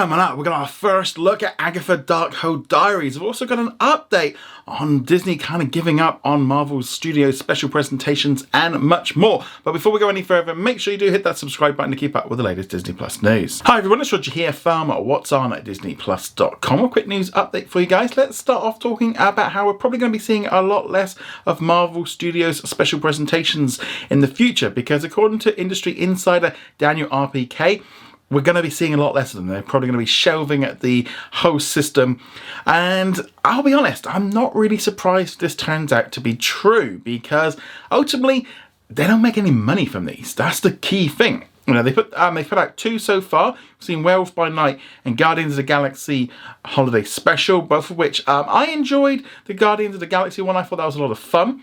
coming 0.00 0.18
up, 0.18 0.34
we've 0.34 0.46
got 0.46 0.58
our 0.58 0.66
first 0.66 1.18
look 1.18 1.42
at 1.42 1.54
Agatha 1.58 1.98
Darkhold 1.98 2.68
Diaries. 2.68 3.18
We've 3.18 3.26
also 3.26 3.44
got 3.44 3.58
an 3.58 3.72
update 3.72 4.34
on 4.66 5.02
Disney 5.02 5.36
kind 5.36 5.60
of 5.60 5.70
giving 5.70 6.00
up 6.00 6.22
on 6.24 6.40
Marvel 6.40 6.82
Studios 6.82 7.38
special 7.38 7.68
presentations 7.68 8.46
and 8.54 8.80
much 8.80 9.14
more. 9.14 9.44
But 9.62 9.72
before 9.72 9.92
we 9.92 10.00
go 10.00 10.08
any 10.08 10.22
further, 10.22 10.54
make 10.54 10.80
sure 10.80 10.94
you 10.94 10.98
do 10.98 11.10
hit 11.10 11.22
that 11.24 11.36
subscribe 11.36 11.76
button 11.76 11.90
to 11.90 11.98
keep 11.98 12.16
up 12.16 12.30
with 12.30 12.38
the 12.38 12.42
latest 12.42 12.70
Disney 12.70 12.94
Plus 12.94 13.20
news. 13.20 13.60
Hi 13.66 13.76
everyone, 13.76 14.00
it's 14.00 14.10
Roger 14.10 14.30
here 14.30 14.54
from 14.54 14.88
What's 14.88 15.32
On 15.32 15.52
at 15.52 15.66
DisneyPlus.com. 15.66 16.80
A 16.82 16.88
quick 16.88 17.06
news 17.06 17.30
update 17.32 17.68
for 17.68 17.82
you 17.82 17.86
guys. 17.86 18.16
Let's 18.16 18.38
start 18.38 18.64
off 18.64 18.78
talking 18.78 19.10
about 19.18 19.52
how 19.52 19.66
we're 19.66 19.74
probably 19.74 19.98
going 19.98 20.12
to 20.12 20.18
be 20.18 20.24
seeing 20.24 20.46
a 20.46 20.62
lot 20.62 20.88
less 20.88 21.14
of 21.44 21.60
Marvel 21.60 22.06
Studios 22.06 22.66
special 22.66 23.00
presentations 23.00 23.78
in 24.08 24.20
the 24.20 24.28
future 24.28 24.70
because 24.70 25.04
according 25.04 25.40
to 25.40 25.60
industry 25.60 26.00
insider 26.00 26.54
Daniel 26.78 27.10
RPK, 27.10 27.82
we're 28.30 28.40
going 28.40 28.56
to 28.56 28.62
be 28.62 28.70
seeing 28.70 28.94
a 28.94 28.96
lot 28.96 29.14
less 29.14 29.32
of 29.32 29.38
them. 29.38 29.48
They're 29.48 29.62
probably 29.62 29.88
going 29.88 29.98
to 29.98 30.02
be 30.02 30.06
shelving 30.06 30.64
at 30.64 30.80
the 30.80 31.06
host 31.32 31.68
system. 31.68 32.20
And 32.64 33.20
I'll 33.44 33.62
be 33.62 33.74
honest, 33.74 34.06
I'm 34.06 34.30
not 34.30 34.54
really 34.54 34.78
surprised 34.78 35.40
this 35.40 35.56
turns 35.56 35.92
out 35.92 36.12
to 36.12 36.20
be 36.20 36.36
true 36.36 36.98
because 36.98 37.56
ultimately 37.90 38.46
they 38.88 39.06
don't 39.06 39.22
make 39.22 39.36
any 39.36 39.50
money 39.50 39.86
from 39.86 40.04
these. 40.04 40.34
That's 40.34 40.60
the 40.60 40.72
key 40.72 41.08
thing. 41.08 41.46
You 41.66 41.74
know, 41.74 41.82
they 41.82 41.92
put 41.92 42.12
um, 42.14 42.34
they 42.34 42.42
put 42.42 42.58
out 42.58 42.76
two 42.76 42.98
so 42.98 43.20
far. 43.20 43.52
We've 43.52 43.60
seen 43.78 44.02
Werewolf 44.02 44.34
by 44.34 44.48
Night 44.48 44.80
and 45.04 45.16
Guardians 45.16 45.52
of 45.52 45.56
the 45.56 45.62
Galaxy 45.62 46.30
Holiday 46.64 47.04
Special, 47.04 47.62
both 47.62 47.90
of 47.90 47.96
which 47.96 48.26
um, 48.26 48.46
I 48.48 48.66
enjoyed. 48.66 49.24
The 49.44 49.54
Guardians 49.54 49.94
of 49.94 50.00
the 50.00 50.06
Galaxy 50.06 50.42
one, 50.42 50.56
I 50.56 50.62
thought 50.62 50.76
that 50.76 50.86
was 50.86 50.96
a 50.96 51.02
lot 51.02 51.12
of 51.12 51.18
fun. 51.18 51.62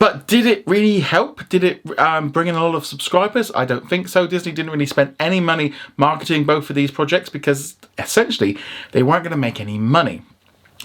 But 0.00 0.26
did 0.26 0.46
it 0.46 0.66
really 0.66 1.00
help? 1.00 1.46
Did 1.50 1.62
it 1.62 1.98
um, 1.98 2.30
bring 2.30 2.48
in 2.48 2.54
a 2.54 2.64
lot 2.64 2.74
of 2.74 2.86
subscribers? 2.86 3.52
I 3.54 3.66
don't 3.66 3.86
think 3.86 4.08
so. 4.08 4.26
Disney 4.26 4.50
didn't 4.50 4.72
really 4.72 4.86
spend 4.86 5.14
any 5.20 5.40
money 5.40 5.74
marketing 5.98 6.44
both 6.44 6.70
of 6.70 6.74
these 6.74 6.90
projects 6.90 7.28
because 7.28 7.76
essentially 7.98 8.56
they 8.92 9.02
weren't 9.02 9.24
going 9.24 9.32
to 9.32 9.36
make 9.36 9.60
any 9.60 9.76
money. 9.78 10.22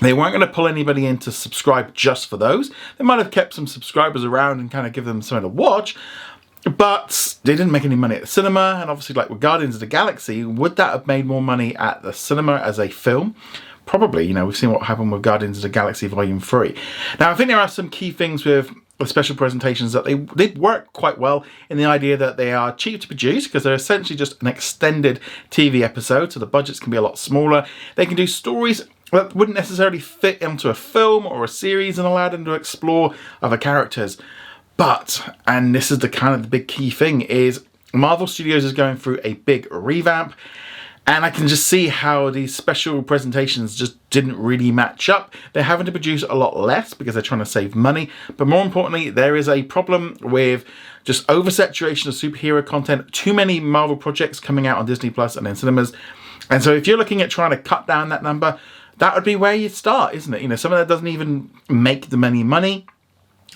They 0.02 0.12
weren't 0.12 0.34
going 0.34 0.46
to 0.46 0.54
pull 0.54 0.68
anybody 0.68 1.06
in 1.06 1.18
to 1.20 1.32
subscribe 1.32 1.94
just 1.94 2.28
for 2.28 2.36
those. 2.36 2.72
They 2.98 3.06
might 3.06 3.20
have 3.20 3.32
kept 3.32 3.54
some 3.54 3.68
subscribers 3.68 4.26
around 4.26 4.60
and 4.60 4.70
kind 4.70 4.86
of 4.86 4.92
give 4.92 5.06
them 5.06 5.22
something 5.22 5.44
to 5.44 5.48
watch, 5.48 5.96
but 6.66 7.38
they 7.46 7.54
didn't 7.54 7.72
make 7.72 7.86
any 7.86 7.96
money 7.96 8.16
at 8.16 8.22
the 8.22 8.28
cinema. 8.28 8.80
And 8.82 8.90
obviously, 8.90 9.14
like 9.14 9.30
with 9.30 9.40
Guardians 9.40 9.76
of 9.76 9.80
the 9.80 9.88
Galaxy, 9.88 10.44
would 10.44 10.76
that 10.76 10.92
have 10.92 11.08
made 11.08 11.26
more 11.26 11.42
money 11.42 11.74
at 11.78 12.04
the 12.04 12.12
cinema 12.12 12.58
as 12.58 12.80
a 12.80 12.90
film? 12.90 13.34
Probably. 13.86 14.28
You 14.28 14.34
know, 14.34 14.46
we've 14.46 14.58
seen 14.58 14.72
what 14.72 14.84
happened 14.84 15.14
with 15.14 15.22
Guardians 15.22 15.60
of 15.60 15.64
the 15.64 15.70
Galaxy 15.70 16.08
Volume 16.08 16.42
3. 16.42 16.76
Now, 17.22 17.32
I 17.32 17.36
think 17.36 17.48
there 17.48 17.60
are 17.60 17.70
some 17.70 17.90
key 17.90 18.12
things 18.12 18.44
with 18.44 18.76
special 19.04 19.36
presentations 19.36 19.92
that 19.92 20.06
they 20.06 20.14
they 20.14 20.48
work 20.48 20.94
quite 20.94 21.18
well 21.18 21.44
in 21.70 21.78
the 21.78 21.86
idea 21.86 22.16
that 22.16 22.38
they 22.38 22.54
are 22.54 22.74
cheap 22.74 23.02
to 23.02 23.08
produce 23.08 23.46
because 23.46 23.64
they're 23.64 23.74
essentially 23.74 24.16
just 24.16 24.42
an 24.42 24.48
extended 24.48 25.20
TV 25.52 25.82
episode, 25.82 26.32
so 26.32 26.40
the 26.40 26.46
budgets 26.46 26.80
can 26.80 26.92
be 26.92 26.98
a 26.98 27.02
lot 27.02 27.18
smaller. 27.18 27.66
They 27.96 28.06
can 28.06 28.16
do 28.16 28.28
stories 28.28 28.86
that 29.12 29.36
wouldn't 29.36 29.58
necessarily 29.58 30.00
fit 30.00 30.42
into 30.42 30.70
a 30.70 30.74
film 30.74 31.26
or 31.26 31.44
a 31.44 31.48
series 31.48 32.00
and 32.00 32.08
allow 32.08 32.30
them 32.30 32.46
to 32.46 32.54
explore 32.54 33.14
other 33.42 33.58
characters. 33.58 34.18
But, 34.78 35.38
and 35.48 35.74
this 35.74 35.92
is 35.92 36.00
the 36.00 36.10
kind 36.10 36.34
of 36.34 36.42
the 36.42 36.48
big 36.48 36.68
key 36.68 36.90
thing, 36.90 37.22
is 37.22 37.64
Marvel 37.94 38.28
Studios 38.28 38.66
is 38.66 38.74
going 38.74 38.98
through 38.98 39.20
a 39.24 39.34
big 39.34 39.68
revamp 39.72 40.34
and 41.08 41.24
I 41.24 41.30
can 41.30 41.48
just 41.48 41.68
see 41.68 41.88
how 41.88 42.32
these 42.32 42.56
special 42.56 43.04
presentations 43.04 43.76
just 43.76 44.10
didn't 44.10 44.38
really 44.38 44.72
match 44.72 45.08
up. 45.08 45.34
They're 45.54 45.64
having 45.64 45.86
to 45.86 45.92
produce 45.92 46.24
a 46.24 46.34
lot 46.34 46.58
less 46.58 46.94
because 46.96 47.14
they're 47.14 47.22
trying 47.22 47.40
to 47.40 47.46
save 47.46 47.76
money. 47.76 48.10
But 48.38 48.48
more 48.48 48.64
importantly, 48.64 49.12
there 49.12 49.36
is 49.36 49.48
a 49.48 49.64
problem 49.64 50.18
with 50.22 50.66
just 51.04 51.28
oversaturation 51.28 52.08
of 52.08 52.16
superhero 52.16 52.66
content, 52.66 53.12
too 53.14 53.34
many 53.34 53.60
Marvel 53.60 53.96
projects 53.96 54.40
coming 54.40 54.66
out 54.66 54.80
on 54.80 54.88
Disney 54.88 55.12
Plus 55.12 55.36
and 55.36 55.48
in 55.48 55.56
cinemas. 55.56 55.94
And 56.50 56.64
so 56.64 56.74
if 56.74 56.88
you're 56.88 56.98
looking 56.98 57.22
at 57.22 57.30
trying 57.30 57.52
to 57.52 57.58
cut 57.58 57.86
down 57.86 58.10
that 58.10 58.24
number, 58.24 58.60
that 58.98 59.14
would 59.14 59.24
be 59.24 59.36
where 59.36 59.54
you 59.54 59.70
start, 59.70 60.16
isn't 60.16 60.34
it? 60.34 60.42
You 60.42 60.48
know, 60.48 60.56
something 60.56 60.80
that 60.80 60.88
doesn't 60.88 61.08
even 61.08 61.52
make 61.70 62.10
them 62.10 62.24
any 62.24 62.44
money 62.44 62.88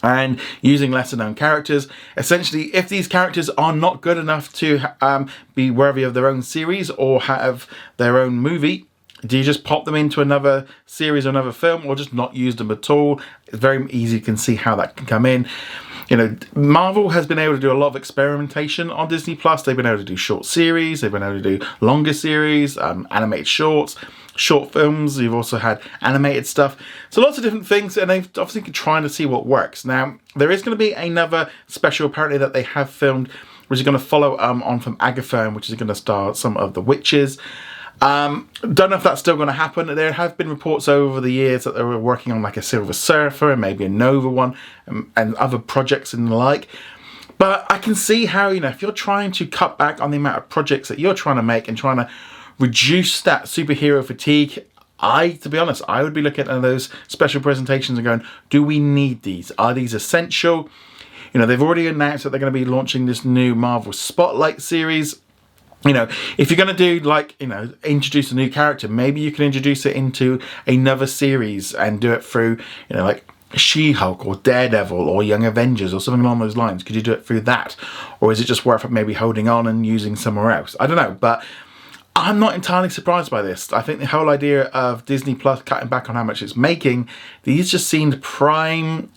and 0.04 0.40
using 0.62 0.92
lesser 0.92 1.18
known 1.18 1.36
characters. 1.36 1.88
Essentially, 2.18 2.74
if 2.76 2.90
these 2.90 3.08
characters 3.08 3.50
are 3.52 3.74
not 3.74 4.02
good 4.02 4.18
enough 4.18 4.54
to 4.54 4.80
um, 5.02 5.30
be 5.56 5.72
worthy 5.72 6.04
of 6.04 6.14
their 6.14 6.28
own 6.28 6.42
series 6.42 6.90
or 6.92 7.22
have 7.22 7.68
their 7.98 8.20
own 8.20 8.36
movie, 8.36 8.89
do 9.26 9.38
you 9.38 9.44
just 9.44 9.64
pop 9.64 9.86
them 9.86 9.96
into 9.96 10.22
another 10.22 10.66
series 10.86 11.26
or 11.26 11.30
another 11.30 11.52
film 11.52 11.86
or 11.86 11.96
just 11.96 12.14
not 12.14 12.36
use 12.36 12.56
them 12.56 12.72
at 12.72 12.90
all? 12.90 13.22
It's 13.48 13.58
very 13.58 13.90
easy, 13.92 14.18
you 14.18 14.22
can 14.22 14.38
see 14.38 14.56
how 14.56 14.76
that 14.78 14.96
can 14.96 15.06
come 15.06 15.26
in. 15.26 15.48
You 16.10 16.18
know, 16.18 16.36
Marvel 16.56 17.10
has 17.10 17.28
been 17.28 17.38
able 17.38 17.54
to 17.54 17.60
do 17.60 17.72
a 17.72 17.74
lot 17.74 17.88
of 17.88 17.96
experimentation 17.96 18.90
on 18.90 19.10
Disney 19.10 19.36
Plus. 19.36 19.62
They've 19.62 19.76
been 19.76 19.86
able 19.86 20.00
to 20.00 20.04
do 20.04 20.16
short 20.16 20.46
series, 20.46 21.02
they've 21.02 21.12
been 21.12 21.22
able 21.22 21.42
to 21.42 21.58
do 21.58 21.66
longer 21.82 22.14
series, 22.14 22.78
um, 22.78 23.08
animated 23.12 23.48
shorts 23.48 23.96
short 24.40 24.72
films, 24.72 25.20
you've 25.20 25.34
also 25.34 25.58
had 25.58 25.82
animated 26.02 26.48
stuff. 26.48 26.78
So 27.10 27.22
lots 27.22 27.38
of 27.38 27.44
different 27.44 27.68
things, 27.68 27.98
and 27.98 28.10
they've 28.10 28.30
obviously 28.38 28.62
been 28.62 28.74
trying 28.74 29.04
to 29.04 29.10
see 29.10 29.26
what 29.26 29.46
works. 29.46 29.84
Now, 29.84 30.18
there 30.36 30.50
is 30.50 30.62
going 30.62 30.76
to 30.76 30.80
be 30.80 30.94
another 30.94 31.50
special 31.68 32.08
apparently 32.08 32.38
that 32.38 32.54
they 32.54 32.64
have 32.64 32.90
filmed, 32.90 33.30
which 33.68 33.80
is 33.80 33.84
going 33.84 33.98
to 33.98 34.04
follow 34.04 34.40
um, 34.40 34.64
on 34.64 34.80
from 34.80 34.96
Agatha, 35.02 35.50
which 35.50 35.70
is 35.70 35.76
going 35.76 35.90
to 35.90 35.96
star 35.96 36.34
some 36.34 36.56
of 36.58 36.74
the 36.74 36.82
witches. 36.82 37.38
Um, 38.02 38.50
don't 38.62 38.90
know 38.90 38.96
if 38.96 39.04
that's 39.04 39.20
still 39.20 39.36
going 39.36 39.48
to 39.48 39.54
happen. 39.54 39.94
There 39.94 40.14
have 40.14 40.38
been 40.38 40.50
reports 40.50 40.88
over 40.88 41.20
the 41.20 41.32
years 41.32 41.66
that 41.66 41.76
they 41.76 41.84
were 41.84 42.00
working 42.00 42.32
on 42.32 42.42
like 42.42 42.56
a 42.56 42.62
Silver 42.62 42.94
Surfer 42.94 43.52
and 43.52 43.60
maybe 43.60 43.84
a 43.86 43.90
Nova 43.90 44.30
one 44.30 44.56
and, 44.86 44.98
um, 44.98 45.12
and 45.16 45.36
other 45.36 45.60
projects 45.60 46.14
and 46.14 46.28
the 46.28 46.36
like. 46.36 46.70
But 47.38 47.66
I 47.70 47.78
can 47.78 47.96
see 47.96 48.26
how, 48.26 48.50
you 48.50 48.60
know, 48.60 48.70
if 48.70 48.82
you're 48.82 48.92
trying 48.92 49.32
to 49.34 49.48
cut 49.48 49.78
back 49.78 50.02
on 50.02 50.12
the 50.12 50.18
amount 50.18 50.38
of 50.38 50.50
projects 50.50 50.88
that 50.90 51.00
you're 51.00 51.14
trying 51.14 51.38
to 51.38 51.44
make 51.44 51.68
and 51.68 51.78
trying 51.78 51.98
to 51.98 52.10
reduce 52.60 53.22
that 53.22 53.46
superhero 53.46 54.04
fatigue. 54.04 54.66
I, 55.00 55.30
to 55.30 55.50
be 55.50 55.58
honest, 55.58 55.82
I 55.88 56.04
would 56.04 56.14
be 56.14 56.22
looking 56.22 56.48
at 56.48 56.62
those 56.62 56.90
special 57.08 57.42
presentations 57.42 57.98
and 57.98 58.06
going, 58.06 58.24
do 58.50 58.62
we 58.62 58.80
need 58.80 59.24
these? 59.24 59.52
Are 59.58 59.74
these 59.74 59.94
essential? 59.94 60.70
You 61.34 61.40
know, 61.40 61.46
they've 61.46 61.62
already 61.62 61.88
announced 61.88 62.26
that 62.26 62.32
they're 62.32 62.40
going 62.40 62.52
to 62.54 62.60
be 62.60 62.66
launching 62.66 63.06
this 63.06 63.24
new 63.24 63.56
Marvel 63.56 63.94
Spotlight 63.94 64.62
series. 64.62 65.22
You 65.86 65.94
know, 65.94 66.10
if 66.38 66.50
you're 66.50 66.58
going 66.58 66.76
to 66.76 67.00
do 67.00 67.00
like, 67.06 67.36
you 67.40 67.48
know, 67.48 67.74
introduce 67.84 68.32
a 68.32 68.36
new 68.36 68.50
character, 68.50 68.88
maybe 68.90 69.22
you 69.22 69.32
can 69.32 69.46
introduce 69.46 69.86
it 69.86 69.96
into 69.96 70.40
another 70.68 71.08
series 71.08 71.74
and 71.74 72.02
do 72.02 72.12
it 72.12 72.24
through, 72.24 72.58
you 72.90 72.98
know, 72.98 73.04
like 73.04 73.26
she 73.56 73.94
Hulk 73.94 74.26
or 74.26 74.36
Daredevil 74.36 75.10
or 75.10 75.24
Young 75.24 75.46
Avengers 75.46 75.94
or 75.94 76.02
something 76.02 76.22
along 76.22 76.40
those 76.40 76.58
lines? 76.58 76.84
Could 76.84 76.96
you 76.96 77.02
do 77.02 77.14
it 77.14 77.26
through 77.26 77.42
that? 77.42 77.76
Or 78.20 78.32
is 78.32 78.40
it 78.40 78.46
just 78.46 78.66
worth 78.66 78.88
maybe 78.90 79.14
holding 79.14 79.48
on 79.48 79.68
and 79.68 79.86
using 79.86 80.16
somewhere 80.16 80.52
else? 80.52 80.76
I 80.80 80.88
don't 80.88 80.98
know. 80.98 81.18
But 81.20 81.44
I'm 82.16 82.40
not 82.40 82.56
entirely 82.56 82.90
surprised 82.90 83.32
by 83.32 83.42
this. 83.42 83.72
I 83.72 83.82
think 83.82 84.00
the 84.00 84.08
whole 84.08 84.30
idea 84.30 84.64
of 84.66 85.06
Disney 85.06 85.36
Plus 85.36 85.62
cutting 85.62 85.88
back 85.88 86.10
on 86.10 86.16
how 86.16 86.24
much 86.24 86.42
it's 86.42 86.56
making, 86.56 87.08
these 87.44 87.72
just 87.72 87.88
seemed 87.88 88.22
prime 88.22 89.10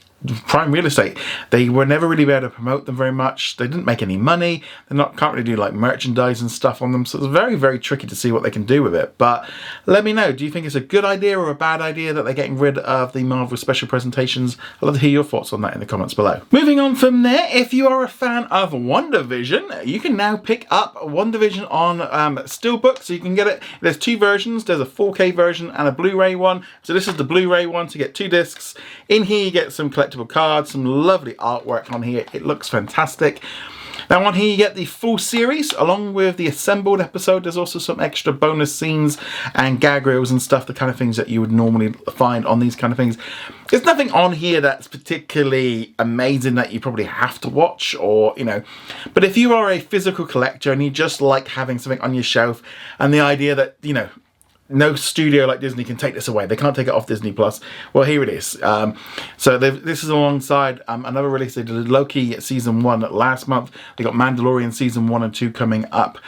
prime 0.46 0.72
real 0.72 0.86
estate. 0.86 1.18
They 1.50 1.68
were 1.68 1.86
never 1.86 2.08
really 2.08 2.22
able 2.22 2.40
to 2.42 2.50
promote 2.50 2.86
them 2.86 2.96
very 2.96 3.12
much. 3.12 3.56
They 3.56 3.66
didn't 3.66 3.84
make 3.84 4.02
any 4.02 4.16
money. 4.16 4.62
They're 4.88 4.96
not 4.96 5.16
can't 5.16 5.34
really 5.34 5.44
do 5.44 5.56
like 5.56 5.74
merchandise 5.74 6.40
and 6.40 6.50
stuff 6.50 6.82
on 6.82 6.92
them. 6.92 7.04
So 7.04 7.18
it's 7.18 7.26
very 7.26 7.54
very 7.54 7.78
tricky 7.78 8.06
to 8.06 8.16
see 8.16 8.32
what 8.32 8.42
they 8.42 8.50
can 8.50 8.64
do 8.64 8.82
with 8.82 8.94
it. 8.94 9.16
But 9.18 9.48
let 9.86 10.04
me 10.04 10.12
know. 10.12 10.32
Do 10.32 10.44
you 10.44 10.50
think 10.50 10.66
it's 10.66 10.74
a 10.74 10.80
good 10.80 11.04
idea 11.04 11.38
or 11.38 11.50
a 11.50 11.54
bad 11.54 11.80
idea 11.80 12.12
that 12.12 12.24
they're 12.24 12.34
getting 12.34 12.58
rid 12.58 12.78
of 12.78 13.12
the 13.12 13.24
Marvel 13.24 13.56
special 13.56 13.88
presentations? 13.88 14.56
I'd 14.76 14.86
love 14.86 14.94
to 14.94 15.00
hear 15.00 15.10
your 15.10 15.24
thoughts 15.24 15.52
on 15.52 15.60
that 15.62 15.74
in 15.74 15.80
the 15.80 15.86
comments 15.86 16.14
below. 16.14 16.42
Moving 16.50 16.78
on 16.78 16.94
from 16.94 17.22
there, 17.22 17.48
if 17.50 17.72
you 17.74 17.88
are 17.88 18.02
a 18.02 18.08
fan 18.08 18.44
of 18.44 18.72
WandaVision, 18.72 19.86
you 19.86 20.00
can 20.00 20.16
now 20.16 20.36
pick 20.36 20.66
up 20.70 20.94
WandaVision 20.96 21.70
on 21.70 22.00
um, 22.02 22.36
Steelbook. 22.38 23.02
So 23.02 23.12
you 23.12 23.20
can 23.20 23.34
get 23.34 23.46
it. 23.46 23.62
There's 23.80 23.98
two 23.98 24.18
versions. 24.18 24.64
There's 24.64 24.80
a 24.80 24.86
4K 24.86 25.34
version 25.34 25.70
and 25.70 25.88
a 25.88 25.92
Blu-ray 25.92 26.34
one. 26.34 26.64
So 26.82 26.92
this 26.92 27.08
is 27.08 27.16
the 27.16 27.24
Blu-ray 27.24 27.66
one 27.66 27.88
to 27.88 27.98
get 27.98 28.14
two 28.14 28.28
discs. 28.28 28.74
In 29.08 29.24
here 29.24 29.44
you 29.44 29.50
get 29.50 29.72
some 29.72 29.90
collectible 29.90 30.11
collectible 30.12 30.28
cards, 30.28 30.70
some 30.72 30.84
lovely 30.84 31.34
artwork 31.34 31.92
on 31.92 32.02
here. 32.02 32.24
It 32.32 32.44
looks 32.44 32.68
fantastic. 32.68 33.42
Now 34.08 34.24
on 34.24 34.34
here 34.34 34.50
you 34.50 34.56
get 34.56 34.74
the 34.74 34.86
full 34.86 35.18
series 35.18 35.72
along 35.74 36.14
with 36.14 36.36
the 36.36 36.46
assembled 36.46 37.00
episode. 37.00 37.44
There's 37.44 37.56
also 37.56 37.78
some 37.78 38.00
extra 38.00 38.32
bonus 38.32 38.74
scenes 38.74 39.18
and 39.54 39.80
gag 39.80 40.06
reels 40.06 40.30
and 40.30 40.40
stuff, 40.42 40.66
the 40.66 40.74
kind 40.74 40.90
of 40.90 40.96
things 40.96 41.16
that 41.16 41.28
you 41.28 41.40
would 41.40 41.52
normally 41.52 41.92
find 42.12 42.46
on 42.46 42.58
these 42.58 42.74
kind 42.74 42.92
of 42.92 42.96
things. 42.96 43.16
There's 43.70 43.84
nothing 43.84 44.10
on 44.12 44.32
here 44.32 44.60
that's 44.60 44.88
particularly 44.88 45.94
amazing 45.98 46.56
that 46.56 46.72
you 46.72 46.80
probably 46.80 47.04
have 47.04 47.40
to 47.42 47.48
watch 47.48 47.94
or, 47.98 48.34
you 48.36 48.44
know, 48.44 48.62
but 49.14 49.24
if 49.24 49.36
you 49.36 49.54
are 49.54 49.70
a 49.70 49.78
physical 49.78 50.26
collector 50.26 50.72
and 50.72 50.82
you 50.82 50.90
just 50.90 51.20
like 51.20 51.48
having 51.48 51.78
something 51.78 52.00
on 52.00 52.14
your 52.14 52.24
shelf 52.24 52.62
and 52.98 53.14
the 53.14 53.20
idea 53.20 53.54
that, 53.54 53.76
you 53.82 53.94
know, 53.94 54.08
no 54.72 54.94
studio 54.94 55.46
like 55.46 55.60
Disney 55.60 55.84
can 55.84 55.96
take 55.96 56.14
this 56.14 56.28
away. 56.28 56.46
They 56.46 56.56
can't 56.56 56.74
take 56.74 56.88
it 56.88 56.92
off 56.92 57.06
Disney 57.06 57.32
Plus. 57.32 57.60
Well, 57.92 58.04
here 58.04 58.22
it 58.22 58.28
is. 58.28 58.60
Um, 58.62 58.96
so 59.36 59.58
this 59.58 60.02
is 60.02 60.08
alongside 60.08 60.80
um, 60.88 61.04
another 61.04 61.28
release. 61.28 61.54
They 61.54 61.62
did 61.62 61.88
Loki 61.88 62.40
season 62.40 62.82
one 62.82 63.00
last 63.00 63.48
month. 63.48 63.70
They 63.96 64.04
got 64.04 64.14
Mandalorian 64.14 64.72
season 64.72 65.08
one 65.08 65.22
and 65.22 65.34
two 65.34 65.50
coming 65.50 65.86
up. 65.92 66.18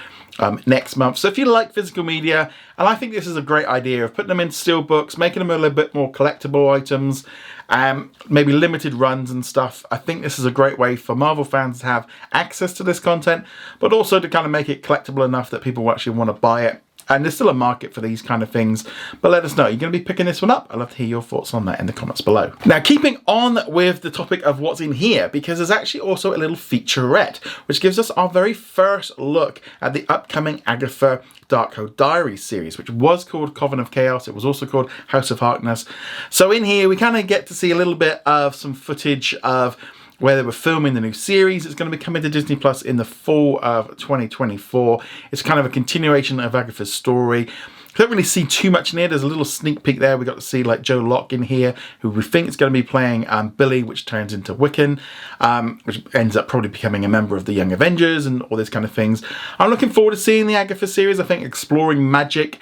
Um, 0.40 0.60
next 0.66 0.96
month. 0.96 1.18
So 1.18 1.28
if 1.28 1.38
you 1.38 1.44
like 1.44 1.72
physical 1.72 2.02
media, 2.02 2.50
and 2.76 2.88
I 2.88 2.96
think 2.96 3.12
this 3.12 3.24
is 3.24 3.36
a 3.36 3.40
great 3.40 3.66
idea 3.66 4.04
of 4.04 4.14
putting 4.14 4.30
them 4.30 4.40
in 4.40 4.50
steel 4.50 4.82
books, 4.82 5.16
making 5.16 5.38
them 5.38 5.50
a 5.50 5.54
little 5.56 5.70
bit 5.70 5.94
more 5.94 6.10
collectible 6.10 6.74
items, 6.74 7.24
um, 7.68 8.10
maybe 8.28 8.52
limited 8.52 8.94
runs 8.94 9.30
and 9.30 9.46
stuff. 9.46 9.86
I 9.92 9.96
think 9.96 10.22
this 10.22 10.40
is 10.40 10.44
a 10.44 10.50
great 10.50 10.76
way 10.76 10.96
for 10.96 11.14
Marvel 11.14 11.44
fans 11.44 11.78
to 11.80 11.86
have 11.86 12.08
access 12.32 12.72
to 12.72 12.82
this 12.82 12.98
content, 12.98 13.44
but 13.78 13.92
also 13.92 14.18
to 14.18 14.28
kind 14.28 14.44
of 14.44 14.50
make 14.50 14.68
it 14.68 14.82
collectible 14.82 15.24
enough 15.24 15.50
that 15.50 15.62
people 15.62 15.88
actually 15.88 16.16
want 16.16 16.30
to 16.30 16.34
buy 16.34 16.66
it 16.66 16.82
and 17.08 17.24
there's 17.24 17.34
still 17.34 17.48
a 17.48 17.54
market 17.54 17.92
for 17.92 18.00
these 18.00 18.22
kind 18.22 18.42
of 18.42 18.50
things. 18.50 18.84
But 19.20 19.30
let 19.30 19.44
us 19.44 19.56
know. 19.56 19.66
You're 19.66 19.78
going 19.78 19.92
to 19.92 19.98
be 19.98 20.04
picking 20.04 20.26
this 20.26 20.42
one 20.42 20.50
up. 20.50 20.68
I'd 20.70 20.78
love 20.78 20.90
to 20.90 20.96
hear 20.96 21.06
your 21.06 21.22
thoughts 21.22 21.54
on 21.54 21.64
that 21.66 21.80
in 21.80 21.86
the 21.86 21.92
comments 21.92 22.20
below. 22.20 22.52
Now, 22.66 22.80
keeping 22.80 23.18
on 23.26 23.58
with 23.68 24.02
the 24.02 24.10
topic 24.10 24.42
of 24.42 24.60
what's 24.60 24.80
in 24.80 24.92
here, 24.92 25.28
because 25.28 25.58
there's 25.58 25.70
actually 25.70 26.00
also 26.00 26.34
a 26.34 26.38
little 26.38 26.56
featurette, 26.56 27.38
which 27.66 27.80
gives 27.80 27.98
us 27.98 28.10
our 28.12 28.28
very 28.28 28.54
first 28.54 29.18
look 29.18 29.60
at 29.80 29.92
the 29.92 30.06
upcoming 30.08 30.62
Agatha 30.66 31.22
Darkhold 31.48 31.96
Diaries 31.96 32.42
series, 32.42 32.78
which 32.78 32.90
was 32.90 33.24
called 33.24 33.54
Coven 33.54 33.78
of 33.78 33.90
Chaos. 33.90 34.28
It 34.28 34.34
was 34.34 34.44
also 34.44 34.66
called 34.66 34.90
House 35.08 35.30
of 35.30 35.40
Harkness. 35.40 35.84
So 36.30 36.50
in 36.50 36.64
here, 36.64 36.88
we 36.88 36.96
kind 36.96 37.16
of 37.16 37.26
get 37.26 37.46
to 37.48 37.54
see 37.54 37.70
a 37.70 37.76
little 37.76 37.94
bit 37.94 38.22
of 38.26 38.54
some 38.54 38.74
footage 38.74 39.34
of 39.42 39.76
where 40.24 40.36
they 40.36 40.42
were 40.42 40.52
filming 40.52 40.94
the 40.94 41.02
new 41.02 41.12
series. 41.12 41.66
It's 41.66 41.74
going 41.74 41.90
to 41.90 41.94
be 41.94 42.02
coming 42.02 42.22
to 42.22 42.30
Disney 42.30 42.56
Plus 42.56 42.80
in 42.80 42.96
the 42.96 43.04
fall 43.04 43.60
of 43.62 43.88
2024. 43.98 44.98
It's 45.30 45.42
kind 45.42 45.60
of 45.60 45.66
a 45.66 45.68
continuation 45.68 46.40
of 46.40 46.54
Agatha's 46.54 46.90
story. 46.90 47.46
I 47.46 47.98
don't 47.98 48.10
really 48.10 48.22
see 48.22 48.46
too 48.46 48.70
much 48.70 48.94
in 48.94 49.00
here. 49.00 49.06
There's 49.06 49.22
a 49.22 49.26
little 49.26 49.44
sneak 49.44 49.82
peek 49.82 49.98
there. 49.98 50.16
We 50.16 50.24
got 50.24 50.36
to 50.36 50.40
see 50.40 50.62
like 50.62 50.80
Joe 50.80 51.00
Locke 51.00 51.34
in 51.34 51.42
here, 51.42 51.74
who 52.00 52.08
we 52.08 52.22
think 52.22 52.48
is 52.48 52.56
going 52.56 52.72
to 52.72 52.76
be 52.76 52.82
playing 52.82 53.28
um, 53.28 53.50
Billy, 53.50 53.82
which 53.82 54.06
turns 54.06 54.32
into 54.32 54.54
Wiccan, 54.54 54.98
um, 55.40 55.78
which 55.84 56.02
ends 56.14 56.38
up 56.38 56.48
probably 56.48 56.70
becoming 56.70 57.04
a 57.04 57.08
member 57.08 57.36
of 57.36 57.44
the 57.44 57.52
Young 57.52 57.70
Avengers 57.70 58.24
and 58.24 58.40
all 58.44 58.56
these 58.56 58.70
kind 58.70 58.86
of 58.86 58.92
things. 58.92 59.22
I'm 59.58 59.68
looking 59.68 59.90
forward 59.90 60.12
to 60.12 60.16
seeing 60.16 60.46
the 60.46 60.56
Agatha 60.56 60.86
series. 60.86 61.20
I 61.20 61.24
think 61.24 61.44
exploring 61.44 62.10
magic 62.10 62.60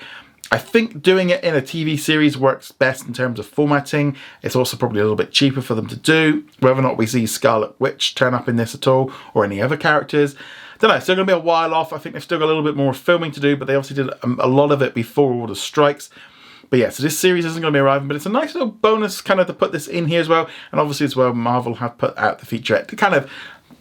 I 0.52 0.58
think 0.58 1.00
doing 1.00 1.31
it 1.31 1.43
in 1.43 1.56
a 1.56 1.62
TV 1.62 1.99
series 1.99 2.37
works 2.37 2.72
best 2.72 3.06
in 3.06 3.14
terms 3.14 3.38
of 3.38 3.46
formatting. 3.46 4.19
It's 4.43 4.54
also 4.54 4.76
probably 4.76 5.00
a 5.00 5.02
little 5.02 5.16
bit 5.16 5.32
cheaper 5.32 5.62
for 5.62 5.75
them 5.75 5.87
to 5.87 5.96
do. 5.96 6.44
Whether 6.60 6.81
or 6.81 6.82
not 6.82 6.99
we 6.99 7.06
see 7.06 7.25
Scarlet 7.26 7.75
Witch 7.81 8.14
turn 8.14 8.34
up 8.34 8.50
in 8.50 8.56
this 8.56 8.75
at 8.75 8.87
all 8.87 9.10
or 9.32 9.46
any 9.46 9.62
other 9.62 9.78
characters. 9.78 10.37
Don't 10.78 10.90
know, 10.90 10.96
it's 10.96 11.06
still 11.06 11.16
going 11.16 11.26
to 11.26 11.32
be 11.32 11.40
a 11.40 11.43
while 11.43 11.72
off. 11.72 11.94
I 11.94 11.99
think 11.99 12.12
they've 12.12 12.22
still 12.22 12.38
got 12.38 12.44
a 12.44 12.52
little 12.52 12.62
bit 12.62 12.76
more 12.76 12.93
filming 12.93 13.31
to 13.31 13.40
do, 13.40 13.56
but 13.56 13.66
they 13.66 13.75
obviously 13.75 14.04
did 14.04 14.12
a 14.22 14.46
lot 14.46 14.72
of 14.72 14.82
it 14.82 14.93
before 14.93 15.32
all 15.32 15.46
the 15.46 15.56
strikes. 15.56 16.10
But 16.69 16.81
yeah, 16.81 16.90
so 16.90 17.02
this 17.02 17.19
series 17.19 17.46
isn't 17.46 17.62
going 17.62 17.72
to 17.72 17.76
be 17.76 17.81
arriving, 17.81 18.08
but 18.08 18.16
it's 18.16 18.26
a 18.26 18.31
nice 18.31 18.52
little 18.52 18.70
bonus 18.70 19.22
kind 19.22 19.40
of 19.40 19.46
to 19.46 19.55
put 19.55 19.72
this 19.72 19.87
in 19.87 20.06
here 20.06 20.20
as 20.20 20.28
well. 20.28 20.50
And 20.70 20.78
obviously 20.81 21.06
as 21.06 21.16
well, 21.16 21.32
Marvel 21.32 21.76
have 21.76 21.96
put 21.96 22.16
out 22.19 22.40
the 22.40 22.46
featurette 22.46 22.88
to 22.88 22.96
kind 22.96 23.14
of 23.14 23.31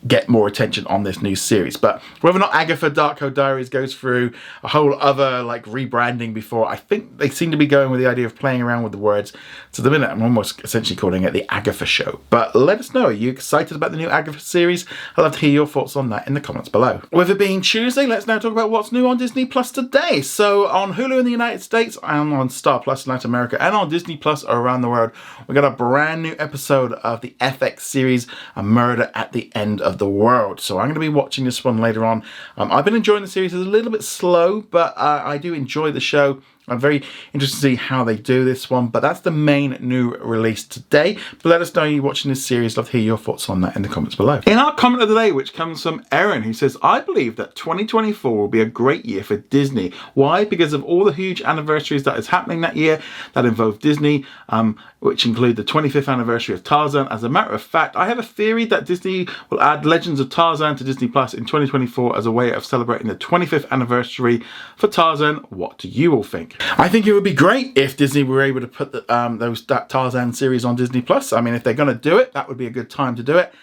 get 0.08 0.28
more 0.28 0.48
attention 0.48 0.86
on 0.88 1.04
this 1.04 1.22
new 1.22 1.36
series. 1.36 1.78
But 1.78 2.02
whether 2.22 2.38
or 2.38 2.40
not 2.40 2.54
Agatha 2.54 2.90
Darkhold 2.90 3.34
Diaries 3.34 3.70
goes 3.70 3.94
through 3.94 4.32
a 4.64 4.68
whole 4.68 4.96
other 5.00 5.44
like 5.44 5.66
rebranding 5.66 6.34
before, 6.34 6.68
I 6.68 6.76
think 6.76 7.18
they 7.18 7.30
seem 7.30 7.52
to 7.52 7.58
be 7.58 7.68
going 7.68 7.92
with 7.92 8.00
the 8.00 8.08
idea 8.08 8.26
of 8.26 8.36
playing 8.36 8.62
around 8.62 8.84
with 8.84 8.92
the 8.92 8.98
words. 8.98 9.34
To 9.74 9.82
the 9.82 9.92
minute, 9.92 10.10
I'm 10.10 10.22
almost 10.22 10.62
essentially 10.62 10.96
calling 10.96 11.24
it 11.24 11.34
the 11.34 11.46
Agatha 11.54 11.86
Show. 11.86 12.20
But 12.30 12.56
let 12.56 12.80
us 12.80 12.94
know, 12.94 13.06
are 13.06 13.12
you 13.12 13.30
excited 13.30 13.76
about 13.76 13.92
the 13.92 13.98
new 13.98 14.10
Agatha 14.10 14.40
series? 14.40 14.86
I'd 15.16 15.22
love 15.22 15.34
to 15.34 15.40
hear 15.40 15.52
your 15.52 15.68
thoughts 15.68 15.96
on 15.96 16.10
that 16.10 16.28
in 16.28 16.34
the 16.34 16.42
comments 16.42 16.70
below. 16.70 17.02
With 17.12 17.30
it 17.30 17.38
being 17.38 17.62
Tuesday, 17.62 18.06
let's 18.06 18.28
now 18.28 18.40
talk 18.40 18.52
about 18.52 18.72
what's 18.72 18.92
new 18.92 19.08
on 19.08 19.18
Disney 19.18 19.46
Plus 19.46 19.72
today. 19.72 20.22
So 20.22 20.68
on 20.68 20.94
Hulu 20.94 21.20
in 21.20 21.26
the 21.26 21.32
United 21.32 21.62
States 21.62 21.98
and 22.04 22.34
on 22.34 22.50
Star 22.50 22.80
Plus 22.80 23.06
in 23.06 23.12
Latin 23.12 23.30
America 23.30 23.62
and 23.62 23.76
on 23.76 23.90
Disney 23.90 24.18
Plus 24.18 24.44
around 24.46 24.82
the 24.82 24.90
world, 24.90 25.12
we 25.48 25.56
got 25.56 25.64
a 25.64 25.72
brand 25.72 26.24
new 26.24 26.36
episode 26.40 26.94
of 26.94 27.22
the 27.22 27.36
FX 27.40 27.82
series, 27.82 28.28
A 28.56 28.64
Murder 28.64 29.12
at 29.14 29.32
the 29.32 29.52
End 29.56 29.80
of 29.82 29.91
of 29.92 30.00
the 30.00 30.10
world. 30.10 30.60
So 30.60 30.80
I'm 30.80 30.86
going 30.86 30.96
to 30.96 31.00
be 31.00 31.10
watching 31.10 31.46
this 31.46 31.64
one 31.64 31.78
later 31.78 32.04
on. 32.06 32.24
Um, 32.58 32.72
I've 32.72 32.86
been 32.86 32.96
enjoying 32.96 33.22
the 33.22 33.28
series. 33.28 33.54
It's 33.54 33.66
a 33.66 33.70
little 33.70 33.92
bit 33.92 34.04
slow, 34.04 34.62
but 34.62 34.98
uh, 34.98 35.22
I 35.24 35.38
do 35.38 35.54
enjoy 35.54 35.92
the 35.92 36.00
show. 36.00 36.42
I'm 36.72 36.80
very 36.80 37.04
interested 37.34 37.58
to 37.58 37.62
see 37.62 37.76
how 37.76 38.04
they 38.06 38.16
do 38.16 38.46
this 38.46 38.70
one, 38.70 38.88
but 38.88 39.02
that's 39.02 39.20
the 39.20 39.32
main 39.32 39.78
new 39.82 40.16
release 40.16 40.64
today. 40.64 41.18
But 41.44 41.50
let 41.50 41.62
us 41.62 41.76
know 41.76 41.84
you're 41.84 42.02
watching 42.02 42.30
this 42.30 42.46
series. 42.46 42.78
Love 42.78 42.88
to 42.88 42.94
hear 42.94 43.02
your 43.02 43.18
thoughts 43.18 43.50
on 43.50 43.60
that 43.62 43.76
in 43.76 43.82
the 43.82 43.90
comments 43.90 44.16
below. 44.16 44.40
In 44.48 44.58
our 44.58 44.74
comment 44.76 45.04
of 45.04 45.10
the 45.10 45.16
day, 45.16 45.34
which 45.34 45.54
comes 45.54 45.84
from 45.84 46.04
Erin, 46.12 46.44
who 46.44 46.54
says, 46.54 46.78
I 46.82 47.02
believe 47.02 47.36
that 47.36 47.56
2024 47.56 48.38
will 48.38 48.48
be 48.48 48.62
a 48.62 48.66
great 48.66 49.06
year 49.06 49.24
for 49.24 49.38
Disney. 49.38 49.92
Why? 50.14 50.46
Because 50.46 50.72
of 50.72 50.84
all 50.86 51.04
the 51.04 51.12
huge 51.12 51.42
anniversaries 51.42 52.04
that 52.04 52.18
is 52.18 52.28
happening 52.28 52.62
that 52.62 52.78
year 52.78 53.02
that 53.34 53.46
involve 53.46 53.80
Disney, 53.80 54.26
um, 54.48 54.78
which 55.00 55.26
include 55.26 55.58
the 55.58 55.64
25th 55.64 56.12
anniversary 56.12 56.56
of 56.56 56.64
Tarzan. 56.64 57.08
As 57.10 57.24
a 57.24 57.30
matter 57.30 57.52
of 57.52 57.62
fact, 57.62 57.98
I 57.98 58.08
have 58.08 58.20
a 58.20 58.24
theory 58.24 58.66
that 58.66 58.86
Disney 58.86 59.28
will 59.50 59.62
add 59.62 59.86
Legends 59.86 60.22
of 60.22 60.30
Tarzan 60.30 60.78
to 60.78 60.84
Disney 60.86 61.10
Plus 61.10 61.34
in 61.34 61.44
2024 61.46 62.18
as 62.18 62.26
a 62.26 62.32
way 62.32 62.54
of 62.54 62.64
celebrating 62.64 63.08
the 63.08 63.16
25th 63.16 63.70
anniversary 63.72 64.42
for 64.78 64.88
Tarzan. 64.88 65.38
What 65.50 65.78
do 65.78 65.90
you 65.90 66.14
all 66.14 66.24
think? 66.24 66.61
I 66.78 66.90
think 66.90 67.08
it 67.08 67.14
would 67.14 67.24
be 67.24 67.34
great 67.34 67.78
if 67.78 67.98
Disney 67.98 68.24
were 68.24 68.42
able 68.42 68.62
to 68.62 68.68
put 68.68 68.92
the, 68.92 69.14
um, 69.14 69.38
those 69.38 69.66
that 69.66 69.90
Tarzan 69.90 70.34
series 70.34 70.66
on 70.66 70.76
Disney 70.76 71.02
Plus. 71.02 71.34
I 71.34 71.42
mean, 71.42 71.54
if 71.54 71.64
they're 71.64 71.74
going 71.74 71.94
to 71.94 71.96
do 71.96 72.18
it, 72.18 72.34
that 72.34 72.48
would 72.48 72.58
be 72.58 72.68
a 72.68 72.72
good 72.72 72.90
time 72.90 73.16
to 73.16 73.24
do 73.24 73.38
it. 73.38 73.54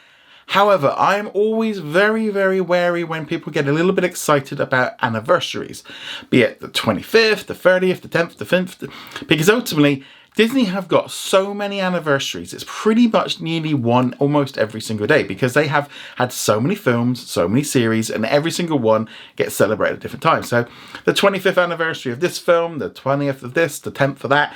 However, 0.49 0.95
I 0.97 1.17
am 1.19 1.31
always 1.35 1.79
very, 1.79 2.31
very 2.31 2.61
wary 2.61 3.05
when 3.05 3.27
people 3.27 3.53
get 3.53 3.69
a 3.69 3.73
little 3.73 3.93
bit 3.93 4.05
excited 4.05 4.61
about 4.61 4.95
anniversaries, 5.03 5.85
be 6.31 6.41
it 6.41 6.61
the 6.61 6.69
25th, 6.69 7.45
the 7.45 7.55
30th, 7.55 8.01
the 8.01 8.09
10th, 8.09 8.37
the 8.37 8.47
5th, 8.47 8.91
because 9.27 9.51
ultimately 9.51 10.05
Disney 10.39 10.67
have 10.67 10.87
got 10.87 11.11
so 11.11 11.53
many 11.53 11.81
anniversaries. 11.81 12.55
It's 12.55 12.65
pretty 12.65 13.09
much 13.09 13.41
nearly 13.41 13.75
one 13.75 14.15
almost 14.21 14.57
every 14.57 14.81
single 14.81 15.09
day 15.09 15.25
because 15.25 15.53
they 15.53 15.67
have 15.67 15.91
had 16.15 16.33
so 16.33 16.61
many 16.61 16.77
films, 16.77 17.29
so 17.29 17.49
many 17.49 17.65
series, 17.65 18.09
and 18.09 18.25
every 18.25 18.53
single 18.53 18.79
one 18.79 19.09
gets 19.35 19.57
celebrated 19.57 19.97
at 19.97 20.01
different 20.01 20.23
times. 20.23 20.49
So 20.49 20.69
the 21.05 21.13
25th 21.13 21.61
anniversary 21.61 22.13
of 22.13 22.21
this 22.21 22.39
film, 22.39 22.79
the 22.79 22.89
20th 22.89 23.43
of 23.43 23.55
this, 23.55 23.81
the 23.81 23.91
10th 23.91 24.23
of 24.23 24.31
that. 24.31 24.55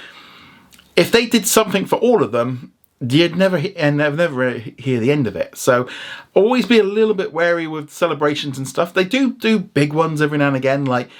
If 0.95 1.11
they 1.11 1.27
did 1.27 1.49
something 1.49 1.85
for 1.85 1.97
all 1.97 2.23
of 2.23 2.31
them, 2.31 2.73
you'd 3.01 3.35
never 3.35 3.61
and 3.77 3.97
never 3.97 4.59
hear 4.61 5.01
the 5.01 5.11
end 5.11 5.27
of 5.27 5.35
it. 5.35 5.57
So 5.57 5.89
always 6.33 6.65
be 6.65 6.79
a 6.79 6.85
little 6.85 7.15
bit 7.15 7.33
wary 7.33 7.67
with 7.67 7.91
celebrations 7.91 8.57
and 8.57 8.69
stuff. 8.69 8.95
They 8.95 9.03
do 9.03 9.33
do 9.33 9.59
big 9.59 9.93
ones 9.93 10.23
every 10.23 10.39
now 10.39 10.47
and 10.47 10.57
again, 10.57 10.85
like 10.85 11.11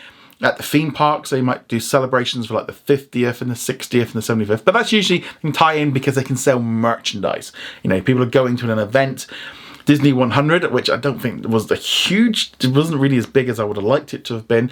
at 0.43 0.57
the 0.57 0.63
theme 0.63 0.91
parks, 0.91 1.31
they 1.31 1.41
might 1.41 1.69
do 1.69 1.79
celebrations 1.81 2.47
for 2.47 2.55
like 2.55 2.67
the 2.67 2.73
50th 2.73 3.41
and 3.41 3.51
the 3.51 3.55
60th 3.55 4.15
and 4.15 4.47
the 4.47 4.47
75th, 4.55 4.65
but 4.65 4.73
that's 4.73 4.93
usually 4.93 5.21
can 5.41 5.53
tie 5.53 5.75
in 5.75 5.93
because 5.93 6.17
they 6.17 6.25
can 6.25 6.37
sell 6.37 6.59
merchandise. 6.59 7.53
You 7.83 7.91
know, 7.91 8.01
people 8.01 8.23
are 8.23 8.27
going 8.27 8.57
to 8.59 8.73
an 8.73 8.79
event. 8.79 9.27
Disney 9.85 10.13
100, 10.13 10.71
which 10.71 10.89
I 10.89 10.97
don't 10.97 11.19
think 11.19 11.47
was 11.49 11.67
the 11.67 11.75
huge, 11.75 12.53
it 12.61 12.69
wasn't 12.69 13.01
really 13.01 13.17
as 13.17 13.27
big 13.27 13.49
as 13.49 13.59
I 13.59 13.65
would 13.65 13.77
have 13.77 13.85
liked 13.85 14.15
it 14.15 14.25
to 14.27 14.35
have 14.35 14.47
been. 14.47 14.71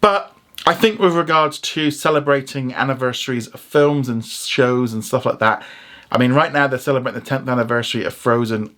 But 0.00 0.34
I 0.66 0.74
think 0.74 0.98
with 0.98 1.14
regards 1.14 1.58
to 1.60 1.90
celebrating 1.90 2.74
anniversaries 2.74 3.46
of 3.48 3.60
films 3.60 4.08
and 4.08 4.24
shows 4.24 4.92
and 4.92 5.04
stuff 5.04 5.24
like 5.24 5.38
that, 5.38 5.64
I 6.10 6.18
mean, 6.18 6.32
right 6.32 6.52
now 6.52 6.66
they're 6.66 6.78
celebrating 6.78 7.20
the 7.20 7.26
10th 7.26 7.48
anniversary 7.48 8.04
of 8.04 8.14
Frozen. 8.14 8.74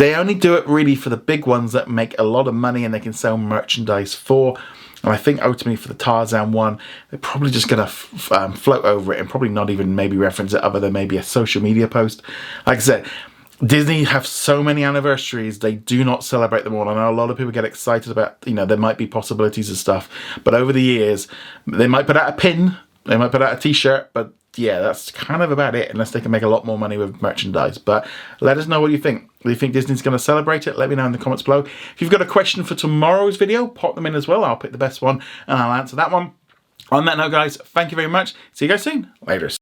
They 0.00 0.14
only 0.14 0.32
do 0.32 0.54
it 0.54 0.66
really 0.66 0.94
for 0.94 1.10
the 1.10 1.18
big 1.18 1.46
ones 1.46 1.72
that 1.72 1.90
make 1.90 2.18
a 2.18 2.22
lot 2.22 2.48
of 2.48 2.54
money 2.54 2.86
and 2.86 2.94
they 2.94 3.00
can 3.00 3.12
sell 3.12 3.36
merchandise 3.36 4.14
for. 4.14 4.56
And 5.02 5.12
I 5.12 5.18
think 5.18 5.42
ultimately 5.42 5.76
for 5.76 5.88
the 5.88 5.94
Tarzan 5.94 6.52
one, 6.52 6.78
they're 7.10 7.18
probably 7.18 7.50
just 7.50 7.68
going 7.68 7.86
to 7.86 8.34
um, 8.34 8.54
float 8.54 8.86
over 8.86 9.12
it 9.12 9.20
and 9.20 9.28
probably 9.28 9.50
not 9.50 9.68
even 9.68 9.94
maybe 9.94 10.16
reference 10.16 10.54
it 10.54 10.62
other 10.62 10.80
than 10.80 10.94
maybe 10.94 11.18
a 11.18 11.22
social 11.22 11.62
media 11.62 11.86
post. 11.86 12.22
Like 12.66 12.78
I 12.78 12.80
said, 12.80 13.06
Disney 13.62 14.04
have 14.04 14.26
so 14.26 14.62
many 14.62 14.84
anniversaries, 14.84 15.58
they 15.58 15.74
do 15.74 16.02
not 16.02 16.24
celebrate 16.24 16.64
them 16.64 16.74
all. 16.74 16.88
I 16.88 16.94
know 16.94 17.10
a 17.10 17.12
lot 17.12 17.28
of 17.28 17.36
people 17.36 17.52
get 17.52 17.66
excited 17.66 18.10
about, 18.10 18.38
you 18.46 18.54
know, 18.54 18.64
there 18.64 18.78
might 18.78 18.96
be 18.96 19.06
possibilities 19.06 19.68
and 19.68 19.76
stuff, 19.76 20.08
but 20.44 20.54
over 20.54 20.72
the 20.72 20.80
years, 20.80 21.28
they 21.66 21.86
might 21.86 22.06
put 22.06 22.16
out 22.16 22.30
a 22.30 22.32
pin, 22.32 22.74
they 23.04 23.18
might 23.18 23.32
put 23.32 23.42
out 23.42 23.52
a 23.52 23.60
t 23.60 23.74
shirt, 23.74 24.08
but 24.14 24.32
yeah, 24.56 24.80
that's 24.80 25.10
kind 25.10 25.42
of 25.42 25.50
about 25.50 25.74
it, 25.74 25.90
unless 25.90 26.10
they 26.10 26.20
can 26.20 26.30
make 26.30 26.42
a 26.42 26.48
lot 26.48 26.66
more 26.66 26.78
money 26.78 26.96
with 26.96 27.22
merchandise. 27.22 27.78
But 27.78 28.06
let 28.40 28.58
us 28.58 28.66
know 28.66 28.80
what 28.80 28.90
you 28.90 28.98
think. 28.98 29.30
Do 29.42 29.48
you 29.48 29.56
think 29.56 29.72
Disney's 29.72 30.02
going 30.02 30.16
to 30.16 30.18
celebrate 30.18 30.66
it? 30.66 30.76
Let 30.76 30.90
me 30.90 30.96
know 30.96 31.06
in 31.06 31.12
the 31.12 31.18
comments 31.18 31.42
below. 31.42 31.60
If 31.60 31.96
you've 31.98 32.10
got 32.10 32.22
a 32.22 32.26
question 32.26 32.64
for 32.64 32.74
tomorrow's 32.74 33.36
video, 33.36 33.66
pop 33.66 33.94
them 33.94 34.06
in 34.06 34.14
as 34.14 34.26
well. 34.26 34.44
I'll 34.44 34.56
pick 34.56 34.72
the 34.72 34.78
best 34.78 35.00
one 35.00 35.22
and 35.46 35.58
I'll 35.58 35.78
answer 35.78 35.96
that 35.96 36.10
one. 36.10 36.32
On 36.90 37.04
that 37.04 37.16
note, 37.16 37.30
guys, 37.30 37.56
thank 37.56 37.92
you 37.92 37.96
very 37.96 38.08
much. 38.08 38.34
See 38.52 38.64
you 38.64 38.70
guys 38.70 38.82
soon. 38.82 39.12
Later. 39.24 39.59